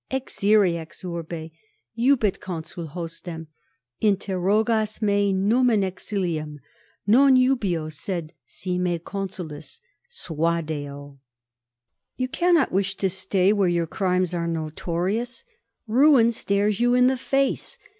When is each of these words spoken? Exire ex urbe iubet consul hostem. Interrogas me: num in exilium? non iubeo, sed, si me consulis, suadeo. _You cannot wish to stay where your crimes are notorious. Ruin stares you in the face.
Exire 0.09 0.65
ex 0.81 1.03
urbe 1.03 1.51
iubet 1.95 2.39
consul 2.39 2.87
hostem. 2.87 3.45
Interrogas 4.01 4.99
me: 4.99 5.31
num 5.31 5.69
in 5.69 5.81
exilium? 5.81 6.57
non 7.05 7.35
iubeo, 7.35 7.87
sed, 7.93 8.33
si 8.43 8.79
me 8.79 8.97
consulis, 8.97 9.79
suadeo. 10.09 11.19
_You 12.19 12.31
cannot 12.31 12.71
wish 12.71 12.95
to 12.95 13.11
stay 13.11 13.53
where 13.53 13.69
your 13.69 13.85
crimes 13.85 14.33
are 14.33 14.47
notorious. 14.47 15.43
Ruin 15.85 16.31
stares 16.31 16.79
you 16.79 16.95
in 16.95 17.05
the 17.05 17.15
face. 17.15 17.77